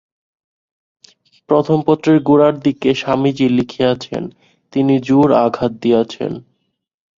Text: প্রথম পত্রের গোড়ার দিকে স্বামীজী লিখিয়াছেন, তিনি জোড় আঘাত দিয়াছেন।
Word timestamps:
প্রথম 1.49 1.77
পত্রের 1.87 2.17
গোড়ার 2.21 2.55
দিকে 2.59 2.89
স্বামীজী 2.93 3.47
লিখিয়াছেন, 3.49 4.23
তিনি 4.73 4.93
জোড় 4.99 5.33
আঘাত 5.45 5.71
দিয়াছেন। 5.81 6.31